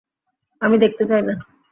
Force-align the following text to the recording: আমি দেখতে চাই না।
আমি 0.61 0.75
দেখতে 0.77 1.03
চাই 1.05 1.21
না। 1.21 1.33